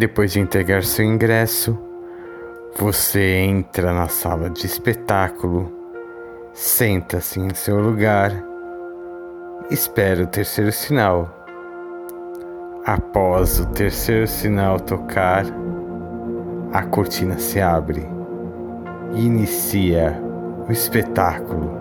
[0.00, 1.78] Depois de entregar seu ingresso,
[2.74, 5.70] você entra na sala de espetáculo,
[6.54, 8.32] senta-se em seu lugar,
[9.70, 11.28] espera o terceiro sinal.
[12.86, 15.44] Após o terceiro sinal tocar,
[16.72, 18.08] a cortina se abre
[19.12, 20.18] e inicia
[20.66, 21.78] o espetáculo.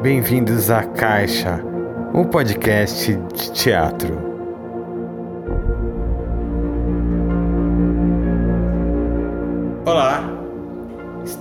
[0.00, 1.62] Bem-vindos à Caixa,
[2.14, 4.25] o podcast de teatro.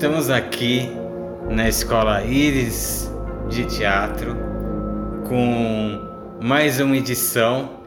[0.06, 0.88] Estamos aqui
[1.50, 3.10] na Escola Íris
[3.50, 4.38] de Teatro
[5.28, 7.80] com mais uma edição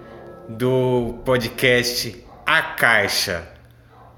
[0.48, 3.46] do podcast A Caixa,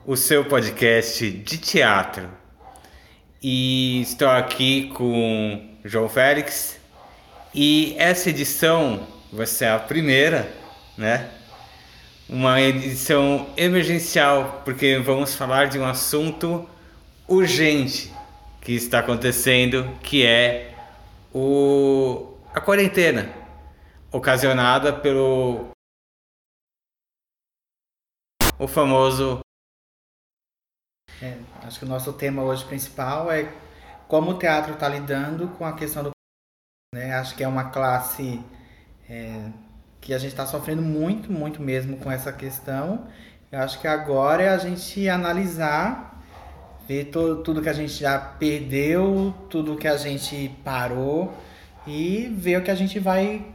[0.07, 2.27] o seu podcast de teatro.
[3.43, 6.81] E estou aqui com João Félix
[7.55, 10.51] e essa edição vai ser a primeira,
[10.97, 11.29] né?
[12.27, 16.67] Uma edição emergencial, porque vamos falar de um assunto
[17.31, 18.13] urgente
[18.61, 20.75] que está acontecendo, que é
[21.33, 23.33] o a quarentena
[24.13, 25.71] ocasionada pelo
[28.59, 29.41] o famoso
[31.23, 33.53] é, acho que o nosso tema hoje principal é
[34.09, 36.11] como o teatro está lidando com a questão do
[36.93, 37.15] né?
[37.15, 38.43] Acho que é uma classe
[39.09, 39.51] é,
[40.01, 43.07] que a gente está sofrendo muito, muito mesmo com essa questão.
[43.53, 46.20] Eu acho que agora é a gente analisar,
[46.91, 51.33] ver to, tudo que a gente já perdeu, tudo que a gente parou
[51.87, 53.47] e ver o que a gente vai.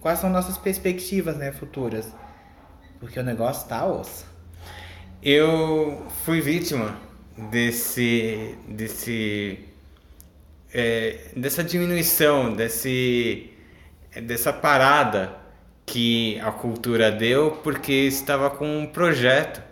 [0.00, 2.10] Quais são nossas perspectivas né, futuras.
[2.98, 4.24] Porque o negócio tá osso.
[5.22, 6.98] Eu fui vítima
[7.50, 8.54] desse.
[8.66, 9.58] desse
[10.72, 13.50] é, dessa diminuição, desse,
[14.22, 15.36] dessa parada
[15.84, 19.69] que a cultura deu porque estava com um projeto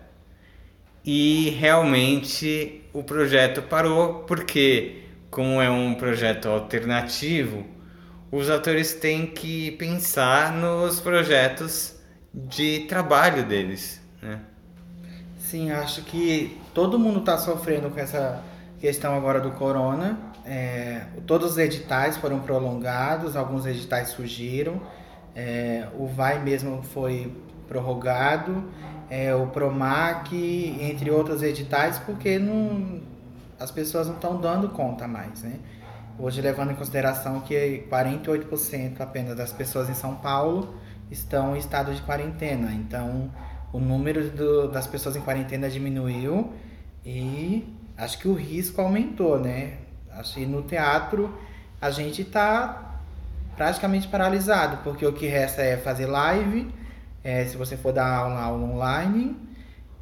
[1.10, 7.64] e realmente o projeto parou porque como é um projeto alternativo
[8.30, 11.96] os atores têm que pensar nos projetos
[12.34, 14.38] de trabalho deles né?
[15.38, 18.44] sim acho que todo mundo está sofrendo com essa
[18.78, 24.80] questão agora do corona é, todos os editais foram prolongados, alguns editais surgiram,
[25.34, 27.30] é, o VAI mesmo foi
[27.68, 28.64] prorrogado,
[29.10, 30.34] é, o PROMAC,
[30.80, 33.00] entre outros editais, porque não,
[33.58, 35.42] as pessoas não estão dando conta mais.
[35.42, 35.58] Né?
[36.18, 40.74] Hoje, levando em consideração que 48% apenas das pessoas em São Paulo
[41.10, 43.30] estão em estado de quarentena, então
[43.72, 46.52] o número do, das pessoas em quarentena diminuiu
[47.04, 49.78] e acho que o risco aumentou, né?
[50.10, 51.32] Assim, no teatro
[51.80, 53.00] a gente está
[53.56, 56.72] praticamente paralisado, porque o que resta é fazer live,
[57.28, 59.36] é, se você for dar aula, aula online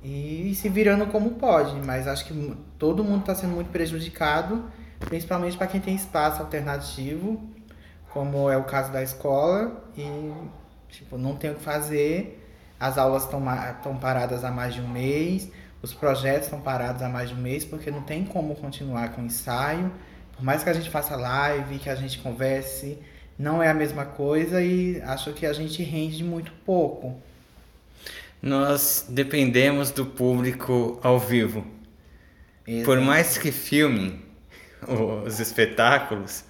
[0.00, 1.74] e se virando como pode.
[1.84, 4.64] Mas acho que todo mundo está sendo muito prejudicado,
[5.00, 7.42] principalmente para quem tem espaço alternativo,
[8.12, 10.32] como é o caso da escola, e
[10.88, 12.44] tipo, não tem o que fazer.
[12.78, 15.50] As aulas estão paradas há mais de um mês,
[15.82, 19.22] os projetos estão parados há mais de um mês porque não tem como continuar com
[19.22, 19.90] o ensaio.
[20.36, 22.96] Por mais que a gente faça live, que a gente converse,
[23.38, 27.20] não é a mesma coisa e acho que a gente rende muito pouco.
[28.40, 31.66] Nós dependemos do público ao vivo.
[32.84, 34.20] Por mais que filmem
[35.24, 36.44] os espetáculos,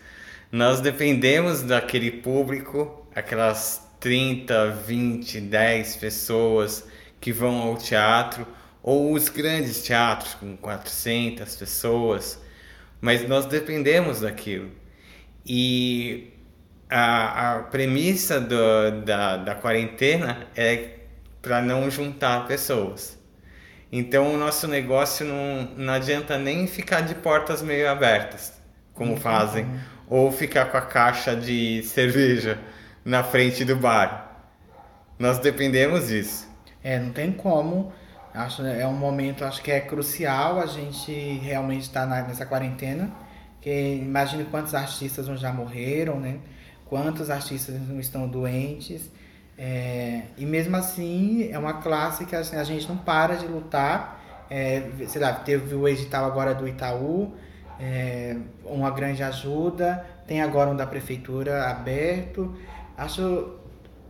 [0.50, 6.84] nós dependemos daquele público, aquelas 30, 20, 10 pessoas
[7.20, 8.46] que vão ao teatro
[8.82, 12.38] ou os grandes teatros com 400 pessoas,
[13.00, 14.70] mas nós dependemos daquilo.
[15.44, 16.32] E
[16.88, 20.90] a, a premissa do, da, da quarentena é
[21.42, 23.18] para não juntar pessoas.
[23.90, 28.52] Então o nosso negócio não, não adianta nem ficar de portas meio abertas,
[28.92, 29.16] como uhum.
[29.16, 29.66] fazem,
[30.08, 32.58] ou ficar com a caixa de cerveja
[33.04, 34.48] na frente do bar.
[35.18, 36.48] Nós dependemos disso.
[36.82, 37.92] É, não tem como
[38.36, 43.10] Acho é um momento, acho que é crucial a gente realmente estar tá nessa quarentena.
[43.62, 46.38] Que imagine quantos artistas já morreram, né?
[46.88, 49.10] Quantos artistas não estão doentes.
[49.58, 54.46] É, e mesmo assim, é uma classe que assim, a gente não para de lutar.
[54.48, 57.34] É, sei lá, teve o edital agora do Itaú,
[57.80, 60.04] é, uma grande ajuda.
[60.26, 62.54] Tem agora um da prefeitura aberto.
[62.96, 63.56] Acho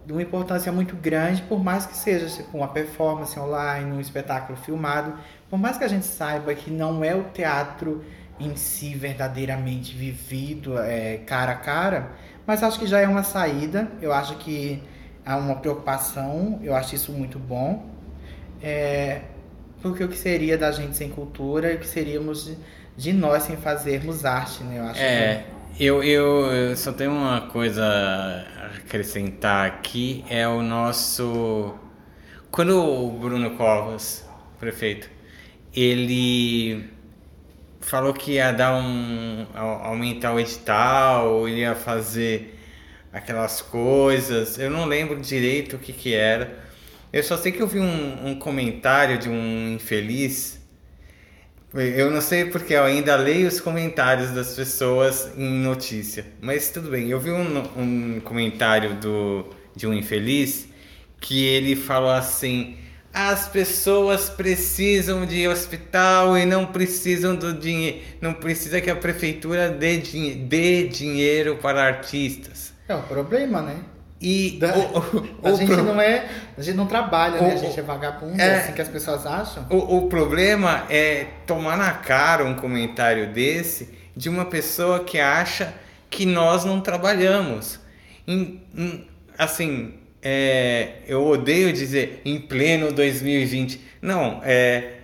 [0.06, 4.56] de uma importância muito grande, por mais que seja tipo, uma performance online, um espetáculo
[4.56, 5.14] filmado,
[5.50, 8.04] por mais que a gente saiba que não é o teatro
[8.38, 12.12] em si verdadeiramente vivido é, cara a cara,
[12.46, 14.82] mas acho que já é uma saída, eu acho que
[15.24, 17.86] há uma preocupação, eu acho isso muito bom.
[18.62, 19.22] é,
[19.82, 22.58] porque o que seria da gente sem cultura e o que seríamos de,
[22.96, 24.78] de nós sem fazermos arte, né?
[24.78, 25.44] Eu acho é,
[25.76, 25.84] que...
[25.84, 31.74] eu, eu, eu só tenho uma coisa a acrescentar aqui, é o nosso...
[32.50, 34.26] Quando o Bruno Covas,
[34.58, 35.10] prefeito,
[35.74, 36.90] ele
[37.80, 42.58] falou que ia dar um aumentar o edital, ia fazer
[43.12, 44.58] aquelas coisas.
[44.58, 46.64] Eu não lembro direito o que que era.
[47.12, 50.60] Eu só sei que eu vi um, um comentário de um infeliz.
[51.72, 56.90] Eu não sei porque eu ainda leio os comentários das pessoas em notícia, mas tudo
[56.90, 57.08] bem.
[57.10, 60.68] Eu vi um, um comentário do, de um infeliz
[61.20, 62.78] que ele falou assim:
[63.16, 69.70] as pessoas precisam de hospital e não precisam do dinheiro, não precisa que a prefeitura
[69.70, 69.96] dê,
[70.46, 72.74] dê dinheiro para artistas.
[72.86, 73.78] É um problema, né?
[74.20, 74.98] E da, o,
[75.40, 75.82] o, a gente pro...
[75.82, 76.28] não é,
[76.58, 77.54] a gente não trabalha, o, né?
[77.54, 79.66] A gente é vagabundo, é, assim que as pessoas acham.
[79.70, 85.72] O, o problema é tomar na cara um comentário desse de uma pessoa que acha
[86.10, 87.80] que nós não trabalhamos.
[88.28, 89.08] Em, em,
[89.38, 89.94] assim,
[90.28, 93.80] é, eu odeio dizer em pleno 2020.
[94.02, 94.94] Não, é,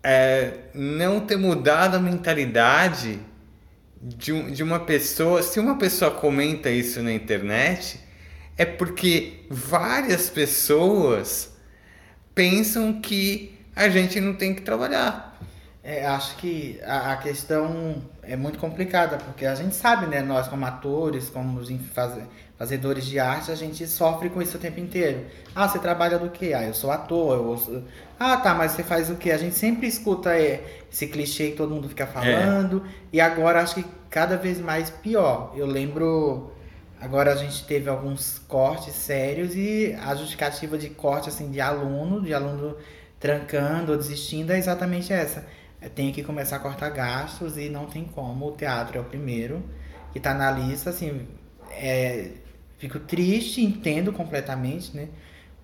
[0.00, 3.18] é não ter mudado a mentalidade
[4.00, 5.42] de, de uma pessoa.
[5.42, 7.98] Se uma pessoa comenta isso na internet,
[8.56, 11.52] é porque várias pessoas
[12.32, 15.27] pensam que a gente não tem que trabalhar.
[15.88, 20.46] É, acho que a, a, questão é muito complicada, porque a gente sabe, né, nós
[20.46, 21.64] como atores, como
[21.94, 22.12] faz,
[22.58, 25.24] fazedores de arte, a gente sofre com isso o tempo inteiro.
[25.54, 26.52] Ah, você trabalha do quê?
[26.54, 27.38] Ah, eu sou ator.
[27.38, 27.84] Eu...
[28.20, 29.30] Ah, tá, mas você faz o quê?
[29.30, 30.62] A gente sempre escuta é,
[30.92, 32.84] esse clichê que todo mundo fica falando.
[32.84, 32.90] É.
[33.14, 35.54] E agora acho que cada vez mais pior.
[35.56, 36.52] Eu lembro.
[37.00, 42.20] Agora a gente teve alguns cortes sérios e a justificativa de corte assim de aluno,
[42.20, 42.76] de aluno
[43.18, 45.46] trancando ou desistindo é exatamente essa.
[45.80, 48.48] É, tem que começar a cortar gastos e não tem como.
[48.48, 49.62] O teatro é o primeiro
[50.12, 51.26] que está na lista, assim,
[51.70, 52.30] é,
[52.78, 55.08] Fico triste, entendo completamente, né?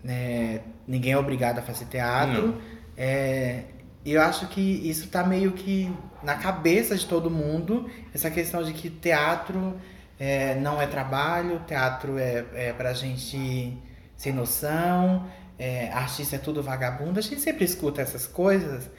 [0.05, 2.61] É, ninguém é obrigado a fazer teatro.
[2.97, 3.63] É,
[4.05, 5.91] eu acho que isso está meio que
[6.25, 9.81] na cabeça de todo mundo, essa questão de que teatro
[10.19, 13.79] é, não é trabalho, teatro é, é pra gente
[14.17, 15.25] sem noção,
[15.57, 17.21] é, artista é tudo vagabundo.
[17.21, 18.91] A gente sempre escuta essas coisas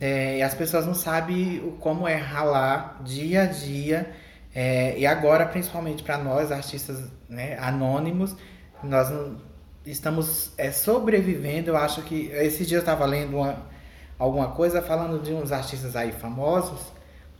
[0.00, 4.10] é, e as pessoas não sabem como é ralar dia a dia
[4.54, 8.34] é, e agora, principalmente para nós, artistas né, anônimos,
[8.82, 9.08] nós
[9.86, 11.70] estamos é, sobrevivendo.
[11.70, 13.66] Eu acho que esse dia eu estava lendo uma,
[14.18, 16.80] alguma coisa falando de uns artistas aí famosos,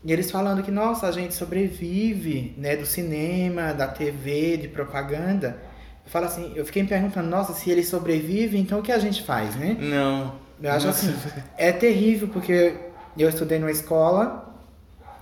[0.04, 5.60] e eles falando que, nossa, a gente sobrevive né, do cinema, da TV, de propaganda.
[6.04, 8.98] Eu falo assim, eu fiquei me perguntando, nossa, se eles sobrevivem, então o que a
[8.98, 9.76] gente faz, né?
[9.78, 10.34] Não.
[10.62, 11.14] Eu acho assim,
[11.56, 12.76] é terrível, porque
[13.16, 14.54] eu estudei numa escola,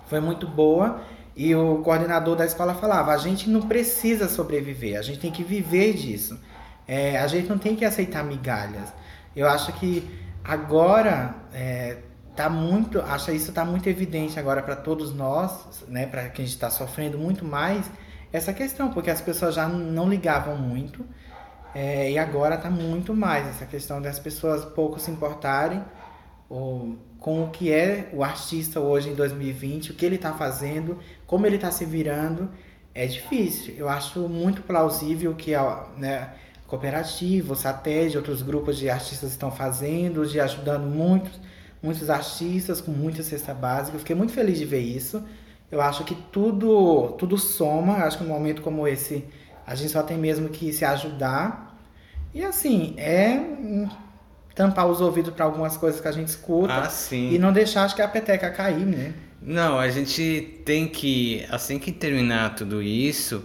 [0.06, 1.00] foi muito boa,
[1.37, 5.44] e o coordenador da escola falava: a gente não precisa sobreviver, a gente tem que
[5.44, 6.38] viver disso.
[6.87, 8.93] É, a gente não tem que aceitar migalhas.
[9.37, 10.08] Eu acho que
[10.43, 11.99] agora é,
[12.35, 16.70] tá muito, acho isso está muito evidente agora para todos nós, né, para quem está
[16.70, 17.90] sofrendo muito mais
[18.32, 21.05] essa questão, porque as pessoas já não ligavam muito
[21.75, 25.82] é, e agora está muito mais essa questão das pessoas pouco se importarem
[26.49, 30.99] ou com o que é o artista hoje em 2020, o que ele está fazendo,
[31.26, 32.49] como ele está se virando,
[32.95, 33.75] é difícil.
[33.76, 36.31] Eu acho muito plausível que a né,
[36.66, 41.40] cooperativa, o SATED, outros grupos de artistas estão fazendo, de ajudando muitos,
[41.83, 43.97] muitos artistas com muita cesta básica.
[43.97, 45.23] Eu fiquei muito feliz de ver isso.
[45.71, 47.99] Eu acho que tudo, tudo soma.
[47.99, 49.25] Eu acho que num momento como esse,
[49.66, 51.67] a gente só tem mesmo que se ajudar.
[52.38, 53.40] E assim, é
[54.54, 57.97] tampar os ouvidos para algumas coisas que a gente escuta ah, e não deixar acho
[57.97, 59.12] que a peteca cair, né?
[59.42, 63.42] Não, a gente tem que assim que terminar tudo isso,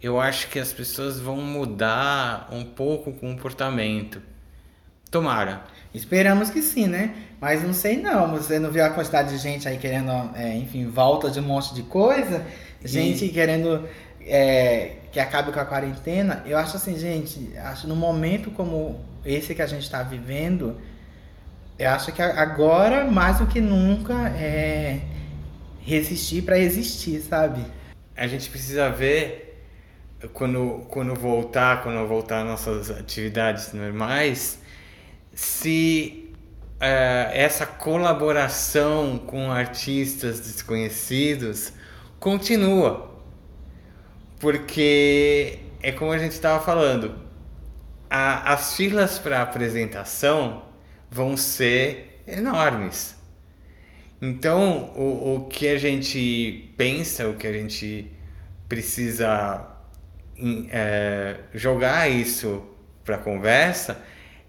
[0.00, 4.22] eu acho que as pessoas vão mudar um pouco o comportamento.
[5.10, 5.64] Tomara.
[5.92, 7.16] Esperamos que sim, né?
[7.40, 8.30] Mas não sei não.
[8.30, 11.74] Você não viu a quantidade de gente aí querendo, é, enfim, volta de um monte
[11.74, 12.46] de coisa?
[12.84, 13.28] Gente e...
[13.30, 13.88] querendo
[14.20, 16.42] é, que acabe com a quarentena.
[16.44, 20.78] Eu acho assim, gente, acho num momento como esse que a gente está vivendo,
[21.78, 25.00] eu acho que agora, mais do que nunca, é
[25.80, 27.64] resistir para existir, sabe?
[28.14, 29.58] A gente precisa ver
[30.34, 34.58] quando, quando voltar, quando voltar nossas atividades normais,
[35.32, 36.30] se
[36.74, 41.72] uh, essa colaboração com artistas desconhecidos
[42.20, 43.15] continua.
[44.38, 47.14] Porque é como a gente estava falando,
[48.10, 50.62] a, as filas para apresentação
[51.10, 53.16] vão ser enormes.
[54.20, 58.10] Então, o, o que a gente pensa, o que a gente
[58.68, 59.76] precisa
[60.70, 62.62] é, jogar isso
[63.04, 64.02] para conversa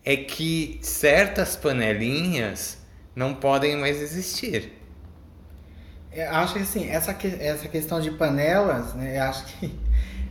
[0.03, 2.77] é que certas panelinhas
[3.15, 4.71] não podem mais existir.
[6.17, 9.71] Eu acho que assim, essa, essa questão de panelas, né, eu acho que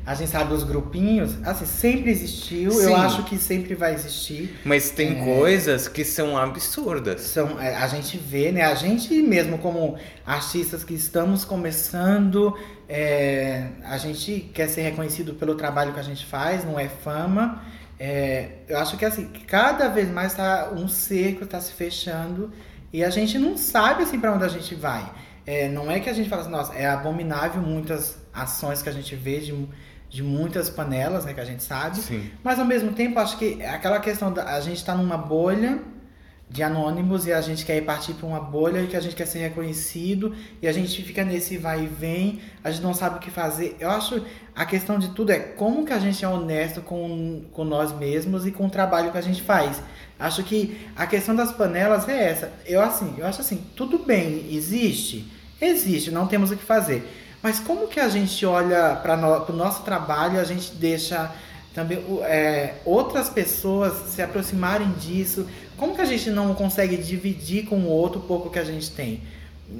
[0.04, 2.86] a gente sabe os grupinhos, assim, sempre existiu, Sim.
[2.86, 4.58] eu acho que sempre vai existir.
[4.64, 7.20] Mas tem é, coisas que são absurdas.
[7.20, 8.62] São, é, a gente vê, né?
[8.62, 12.56] A gente mesmo como artistas que estamos começando,
[12.88, 17.62] é, a gente quer ser reconhecido pelo trabalho que a gente faz, não é fama.
[17.96, 22.52] É, eu acho que assim, cada vez mais tá, um cerco está se fechando
[22.92, 25.08] e a gente não sabe assim para onde a gente vai.
[25.46, 28.92] É, não é que a gente fala assim, nossa, é abominável muitas ações que a
[28.92, 29.52] gente vê de
[30.08, 31.98] de muitas panelas, né, que a gente sabe.
[31.98, 32.30] Sim.
[32.42, 35.80] Mas ao mesmo tempo, acho que aquela questão da a gente está numa bolha
[36.48, 39.26] de anônimos e a gente quer partir para uma bolha e que a gente quer
[39.26, 43.18] ser reconhecido e a gente fica nesse vai e vem, a gente não sabe o
[43.18, 43.76] que fazer.
[43.80, 44.24] Eu acho
[44.54, 48.46] a questão de tudo é como que a gente é honesto com, com nós mesmos
[48.46, 49.82] e com o trabalho que a gente faz.
[50.18, 52.52] Acho que a questão das panelas é essa.
[52.64, 55.28] Eu assim, eu acho assim, tudo bem, existe,
[55.60, 57.06] existe, não temos o que fazer.
[57.42, 61.32] Mas como que a gente olha para o no nosso trabalho, a gente deixa
[61.74, 65.46] também é, outras pessoas se aproximarem disso?
[65.76, 68.90] Como que a gente não consegue dividir com o outro o pouco que a gente
[68.90, 69.22] tem?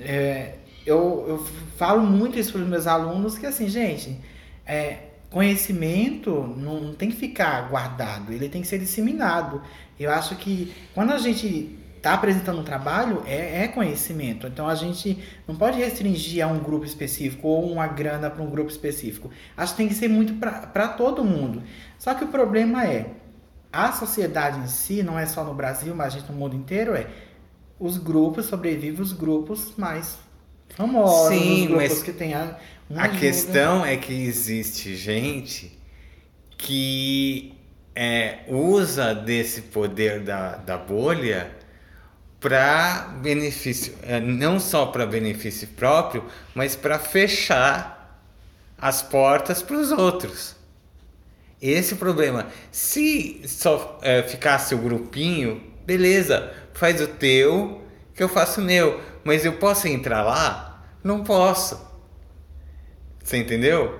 [0.00, 0.54] É,
[0.84, 4.20] eu, eu falo muito isso para os meus alunos que assim, gente,
[4.64, 4.98] é,
[5.30, 9.60] conhecimento não tem que ficar guardado, ele tem que ser disseminado.
[9.98, 14.46] Eu acho que quando a gente está apresentando um trabalho é, é, conhecimento.
[14.46, 18.50] Então a gente não pode restringir a um grupo específico ou uma grana para um
[18.50, 19.30] grupo específico.
[19.56, 21.62] Acho que tem que ser muito para todo mundo.
[21.98, 23.10] Só que o problema é
[23.72, 26.94] a sociedade em si, não é só no Brasil, mas a gente no mundo inteiro,
[26.94, 27.08] é
[27.78, 30.16] os grupos sobrevivem os grupos mais
[30.70, 32.56] famosos, Sim, os grupos mas que tem a,
[32.96, 35.78] a questão é que existe gente
[36.56, 37.54] que
[37.94, 41.50] é, usa desse poder da, da bolha
[42.40, 46.24] para benefício, é, não só para benefício próprio,
[46.54, 48.22] mas para fechar
[48.78, 50.54] as portas para os outros.
[51.60, 52.46] Esse é o problema.
[52.70, 57.82] Se só é, ficasse o grupinho, beleza, faz o teu,
[58.14, 59.00] que eu faço o meu.
[59.24, 60.84] Mas eu posso entrar lá?
[61.02, 61.84] Não posso.
[63.22, 63.98] Você entendeu?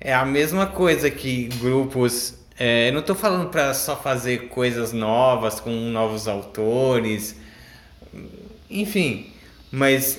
[0.00, 2.38] É a mesma coisa que grupos.
[2.56, 7.36] É, eu não estou falando para só fazer coisas novas com novos autores
[8.80, 9.32] enfim,
[9.70, 10.18] mas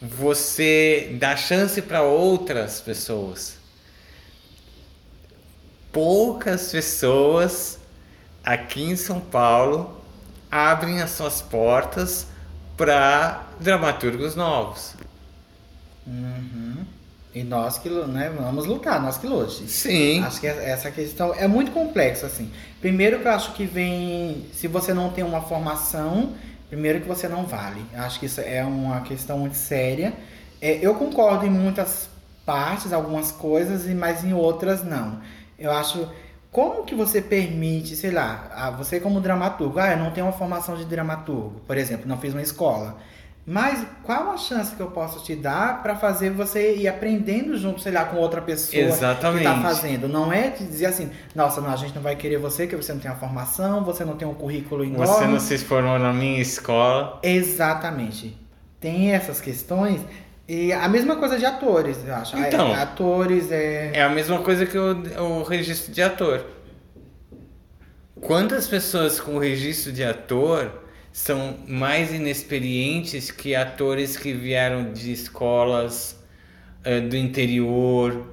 [0.00, 3.58] você dá chance para outras pessoas.
[5.92, 7.78] Poucas pessoas
[8.44, 10.00] aqui em São Paulo
[10.50, 12.26] abrem as suas portas
[12.76, 14.94] para dramaturgos novos.
[16.06, 16.84] Uhum.
[17.32, 19.68] E nós que né, vamos lutar, nós que lute.
[19.68, 20.20] Sim.
[20.24, 22.50] Acho que essa questão é muito complexa, assim.
[22.80, 26.34] Primeiro que eu acho que vem, se você não tem uma formação
[26.70, 27.84] Primeiro que você não vale.
[27.94, 30.14] Acho que isso é uma questão muito séria.
[30.62, 32.08] É, eu concordo em muitas
[32.46, 35.20] partes, algumas coisas, mas em outras não.
[35.58, 36.08] Eu acho
[36.52, 40.76] como que você permite, sei lá, você como dramaturgo, ah, eu não tenho uma formação
[40.76, 42.98] de dramaturgo, por exemplo, não fiz uma escola.
[43.50, 47.80] Mas qual a chance que eu posso te dar para fazer você ir aprendendo junto,
[47.80, 49.42] sei lá, com outra pessoa Exatamente.
[49.42, 50.06] que está fazendo?
[50.06, 53.00] Não é dizer assim, nossa, não, a gente não vai querer você, que você não
[53.00, 55.04] tem a formação, você não tem um currículo enorme.
[55.04, 57.18] Você não se formou na minha escola.
[57.24, 58.38] Exatamente.
[58.78, 60.00] Tem essas questões.
[60.46, 62.38] E a mesma coisa de atores, eu acho.
[62.38, 63.90] Então, atores é.
[63.94, 66.46] É a mesma coisa que o, o registro de ator.
[68.20, 70.70] Quantas pessoas com registro de ator
[71.12, 76.16] são mais inexperientes que atores que vieram de escolas
[76.84, 78.26] uh, do interior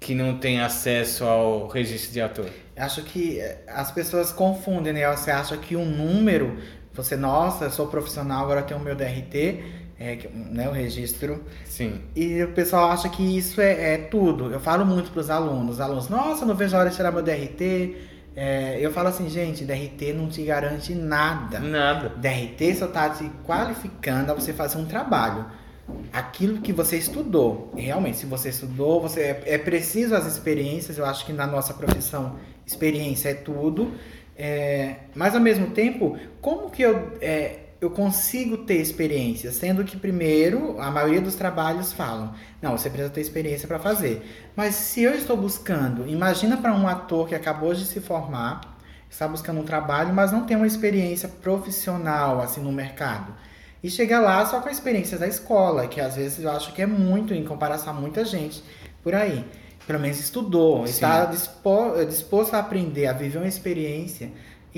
[0.00, 2.46] que não têm acesso ao registro de ator.
[2.76, 5.10] Acho que eh, as pessoas confundem, né?
[5.16, 6.56] Você acha que um número,
[6.94, 9.64] você, nossa, sou profissional, agora tenho o meu DRT,
[9.98, 11.44] é, né, o registro.
[11.64, 12.00] Sim.
[12.14, 14.52] E o pessoal acha que isso é, é tudo.
[14.52, 17.10] Eu falo muito para os alunos, os alunos, nossa, não vejo a hora de tirar
[17.10, 17.96] meu DRT,
[18.40, 21.58] é, eu falo assim, gente, DRT não te garante nada.
[21.58, 22.08] Nada.
[22.10, 25.44] DRT só está te qualificando a você fazer um trabalho.
[26.12, 27.74] Aquilo que você estudou.
[27.76, 30.96] Realmente, se você estudou, você é, é, preciso as experiências.
[30.98, 33.92] Eu acho que na nossa profissão, experiência é tudo.
[34.36, 39.96] É, mas ao mesmo tempo, como que eu é, eu consigo ter experiência, sendo que
[39.96, 44.50] primeiro a maioria dos trabalhos falam, não, você precisa ter experiência para fazer.
[44.56, 48.76] Mas se eu estou buscando, imagina para um ator que acabou de se formar,
[49.08, 53.32] está buscando um trabalho, mas não tem uma experiência profissional assim no mercado.
[53.82, 56.82] E chega lá só com a experiência da escola, que às vezes eu acho que
[56.82, 58.62] é muito em comparação a muita gente
[59.04, 59.44] por aí.
[59.86, 60.92] Pelo menos estudou, Sim.
[60.92, 64.30] está disposto, disposto a aprender, a viver uma experiência.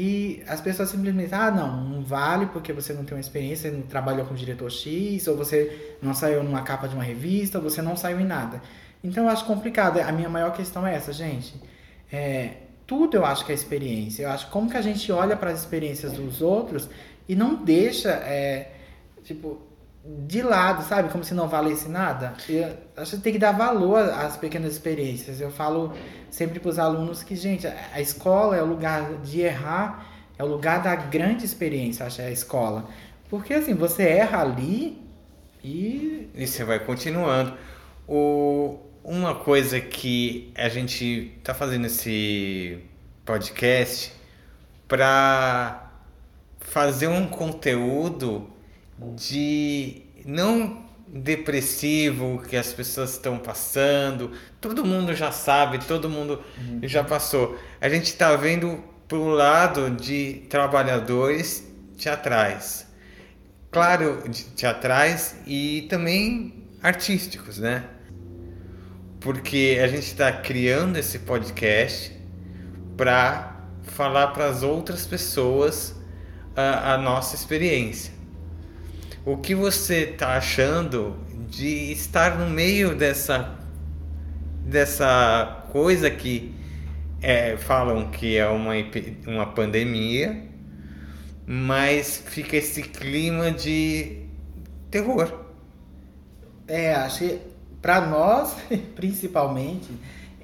[0.02, 3.82] E as pessoas simplesmente, ah, não, não vale porque você não tem uma experiência, não
[3.82, 7.82] trabalhou com diretor X, ou você não saiu numa capa de uma revista, ou você
[7.82, 8.62] não saiu em nada.
[9.04, 10.00] Então eu acho complicado.
[10.00, 11.54] A minha maior questão é essa, gente.
[12.10, 12.52] É,
[12.86, 14.22] tudo eu acho que é experiência.
[14.22, 16.88] Eu acho como que a gente olha para as experiências dos outros
[17.28, 18.72] e não deixa, é,
[19.22, 19.60] tipo,
[20.04, 21.10] de lado, sabe?
[21.10, 22.34] Como se não valesse nada.
[22.48, 25.40] Eu acho que tem que dar valor às pequenas experiências.
[25.40, 25.92] Eu falo
[26.30, 30.06] sempre para os alunos que, gente, a escola é o lugar de errar,
[30.38, 32.88] é o lugar da grande experiência, acho, é a escola.
[33.28, 34.98] Porque, assim, você erra ali
[35.62, 36.30] e...
[36.34, 37.54] E você vai continuando.
[38.08, 42.82] O, uma coisa que a gente tá fazendo esse
[43.24, 44.12] podcast
[44.88, 45.92] para
[46.58, 48.48] fazer um conteúdo
[49.16, 54.32] de não depressivo que as pessoas estão passando.
[54.60, 56.80] Todo mundo já sabe, todo mundo uhum.
[56.84, 57.58] já passou.
[57.80, 61.66] A gente está vendo pro lado de trabalhadores
[61.98, 62.86] teatrais.
[63.70, 64.22] Claro,
[64.56, 67.84] teatrais e também artísticos, né?
[69.20, 72.16] Porque a gente está criando esse podcast
[72.96, 75.94] para falar para as outras pessoas
[76.56, 78.19] a, a nossa experiência.
[79.24, 81.14] O que você está achando
[81.48, 83.58] de estar no meio dessa
[84.64, 86.54] dessa coisa que
[87.20, 88.72] é, falam que é uma,
[89.26, 90.48] uma pandemia,
[91.46, 94.24] mas fica esse clima de
[94.90, 95.44] terror.
[96.66, 97.42] É, achei
[97.82, 98.56] para nós,
[98.96, 99.90] principalmente,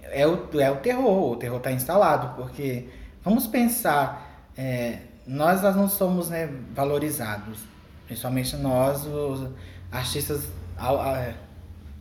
[0.02, 1.32] é o, é o terror.
[1.32, 2.88] O terror está instalado, porque
[3.24, 7.75] vamos pensar, é, nós, nós não somos né, valorizados
[8.06, 9.48] Principalmente nós, os
[9.90, 10.48] artistas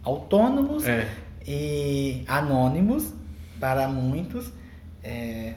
[0.03, 1.10] autônomos é.
[1.45, 3.12] e anônimos
[3.60, 4.51] para muitos.
[5.03, 5.53] É,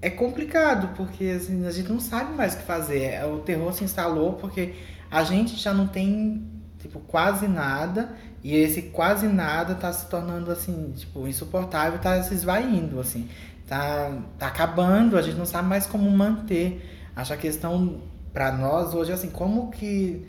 [0.00, 3.02] é complicado, porque assim, a gente não sabe mais o que fazer.
[3.02, 4.74] É, o terror se instalou porque
[5.10, 6.44] a gente já não tem
[6.78, 12.34] tipo, quase nada, e esse quase nada tá se tornando assim, tipo, insuportável, tá se
[12.34, 13.28] esvaindo, assim.
[13.66, 17.10] Tá, tá acabando, a gente não sabe mais como manter.
[17.14, 18.00] Acho a questão
[18.32, 20.26] para nós hoje assim, como que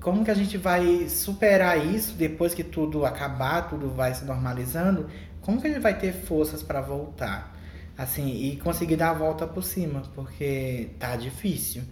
[0.00, 5.08] como que a gente vai superar isso depois que tudo acabar, tudo vai se normalizando?
[5.40, 7.56] Como que a gente vai ter forças para voltar?
[7.96, 11.82] Assim, e conseguir dar a volta por cima, porque tá difícil.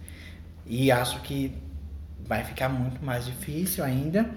[0.65, 1.57] E acho que
[2.27, 4.29] vai ficar muito mais difícil ainda.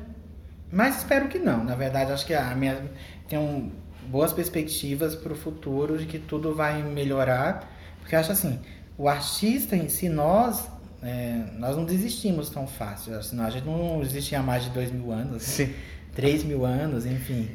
[0.72, 1.62] Mas espero que não.
[1.62, 2.82] Na verdade, acho que a minha
[3.28, 3.70] tem um,
[4.08, 8.60] boas perspectivas para o futuro de que tudo vai melhorar, porque acho assim,
[8.98, 10.68] o artista em si nós
[11.02, 13.16] é, nós não desistimos tão fácil.
[13.16, 15.70] Assim, a gente não existia há mais de dois mil anos, né?
[16.14, 17.48] três mil anos, enfim.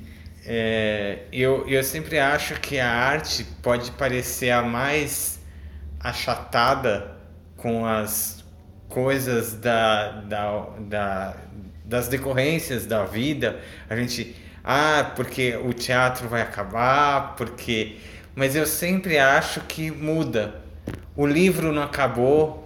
[0.46, 5.40] É, eu, eu sempre acho que a arte pode parecer a mais
[6.00, 7.16] achatada
[7.58, 8.44] com as
[8.90, 11.38] coisas da, da, da,
[11.86, 13.60] das decorrências da vida.
[13.90, 17.98] A gente, ah, porque o teatro vai acabar, porque.
[18.34, 20.61] Mas eu sempre acho que muda.
[21.16, 22.62] O livro não acabou,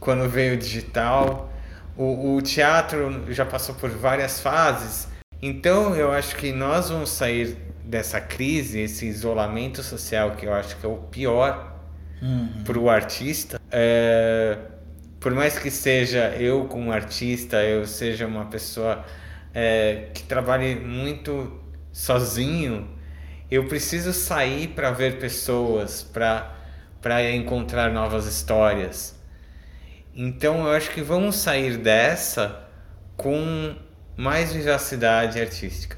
[0.00, 1.52] quando veio o digital.
[1.96, 5.08] O, o teatro já passou por várias fases.
[5.40, 10.76] Então eu acho que nós vamos sair dessa crise, esse isolamento social que eu acho
[10.76, 11.76] que é o pior
[12.20, 12.64] uhum.
[12.64, 13.60] para o artista.
[13.70, 14.58] É,
[15.20, 19.04] por mais que seja eu como artista, eu seja uma pessoa
[19.54, 21.60] é, que trabalhe muito
[21.92, 22.88] sozinho,
[23.50, 26.55] eu preciso sair para ver pessoas, para
[27.34, 29.14] encontrar novas histórias.
[30.14, 32.64] Então eu acho que vamos sair dessa
[33.16, 33.74] com
[34.16, 35.96] mais vivacidade artística.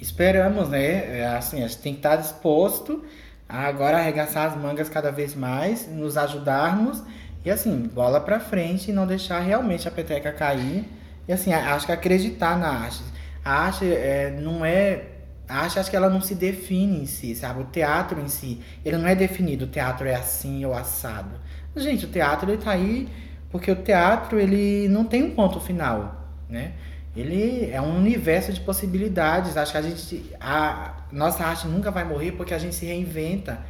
[0.00, 1.20] Esperamos, né?
[1.20, 3.04] É, assim, a gente tem que estar disposto
[3.48, 7.02] a agora arregaçar as mangas cada vez mais, nos ajudarmos
[7.44, 10.84] e assim, bola para frente e não deixar realmente a peteca cair.
[11.28, 13.02] E assim, acho que acreditar na arte.
[13.44, 15.02] A arte é, não é
[15.48, 17.62] a arte acho que ela não se define em si, sabe?
[17.62, 21.40] O teatro em si, ele não é definido, o teatro é assim ou assado.
[21.76, 23.08] Gente, o teatro ele tá aí
[23.50, 26.72] porque o teatro ele não tem um ponto final, né?
[27.16, 29.56] Ele é um universo de possibilidades.
[29.56, 33.60] Acho que a gente, a nossa arte nunca vai morrer porque a gente se reinventa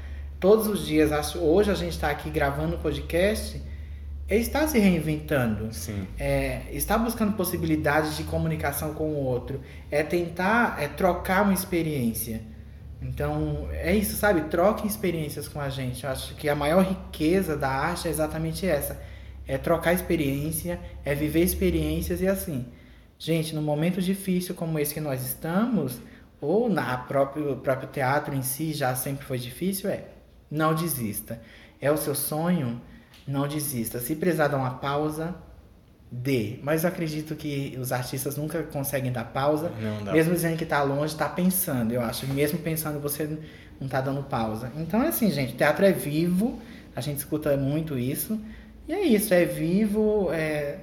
[0.41, 1.37] todos os dias.
[1.37, 3.62] Hoje a gente está aqui gravando o podcast,
[4.35, 5.73] está se reinventando.
[5.73, 6.07] Sim.
[6.19, 9.61] É, está buscando possibilidades de comunicação com o outro.
[9.91, 12.41] É tentar é trocar uma experiência.
[13.01, 14.43] Então, é isso, sabe?
[14.49, 16.05] Troquem experiências com a gente.
[16.05, 19.01] Eu acho que a maior riqueza da arte é exatamente essa.
[19.47, 22.67] É trocar experiência, é viver experiências e assim.
[23.19, 26.01] Gente, no momento difícil como esse que nós estamos,
[26.41, 30.05] ou na próprio próprio teatro em si já sempre foi difícil, é
[30.51, 31.41] não desista.
[31.81, 32.81] É o seu sonho,
[33.27, 33.99] não desista.
[33.99, 35.35] Se precisar dar uma pausa,
[36.11, 36.59] dê.
[36.62, 39.73] Mas eu acredito que os artistas nunca conseguem dar pausa.
[40.12, 41.93] Mesmo dizendo que está longe, está pensando.
[41.93, 43.27] Eu acho, mesmo pensando, você
[43.81, 44.71] não está dando pausa.
[44.77, 46.61] Então é assim, gente, teatro é vivo,
[46.95, 48.41] a gente escuta muito isso.
[48.89, 50.79] E é isso, é vivo, é...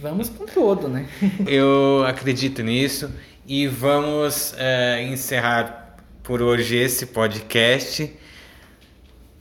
[0.00, 1.06] Vamos com tudo, né?
[1.46, 3.10] eu acredito nisso
[3.46, 8.10] e vamos é, encerrar por hoje esse podcast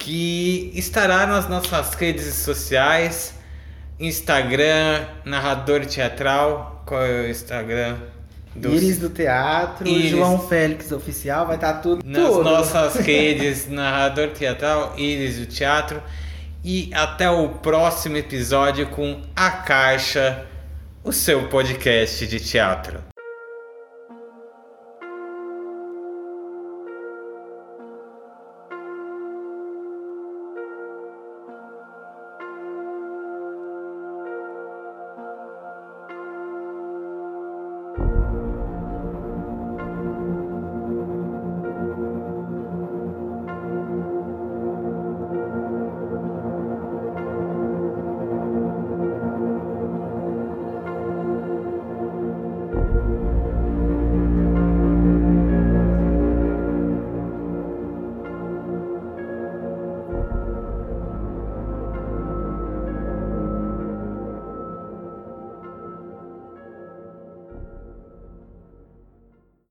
[0.08, 3.34] que estará nas nossas redes sociais,
[4.00, 7.98] Instagram, Narrador Teatral, qual é o Instagram?
[8.56, 8.74] Do...
[8.74, 10.12] Iris do Teatro, Iris.
[10.12, 12.02] João Félix Oficial, vai estar tá tudo.
[12.06, 12.42] Nas tudo.
[12.42, 16.02] nossas redes, Narrador Teatral, Iris do Teatro.
[16.64, 20.46] E até o próximo episódio com A Caixa,
[21.04, 23.04] o seu podcast de teatro.